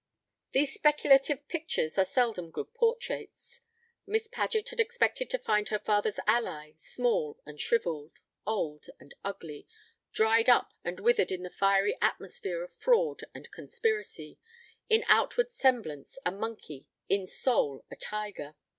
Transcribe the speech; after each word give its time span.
These 0.53 0.73
speculative 0.73 1.47
pictures 1.47 1.95
are 1.99 2.05
seldom 2.05 2.49
good 2.49 2.73
portraits. 2.73 3.61
Miss 4.07 4.27
Paget 4.27 4.69
had 4.69 4.79
expected 4.79 5.29
to 5.29 5.37
find 5.37 5.69
her 5.69 5.77
father's 5.77 6.19
ally 6.25 6.73
small 6.75 7.39
and 7.45 7.61
shrivelled, 7.61 8.19
old 8.43 8.87
and 8.99 9.13
ugly, 9.23 9.67
dried 10.11 10.49
up 10.49 10.73
and 10.83 10.99
withered 10.99 11.31
in 11.31 11.43
the 11.43 11.51
fiery 11.51 11.95
atmosphere 12.01 12.63
of 12.63 12.71
fraud 12.73 13.19
and 13.35 13.51
conspiracy; 13.51 14.39
in 14.89 15.03
outward 15.07 15.51
semblance 15.51 16.17
a 16.25 16.31
monkey, 16.31 16.87
in 17.07 17.27
soul 17.27 17.85
a 17.91 17.95
tiger. 17.95 18.55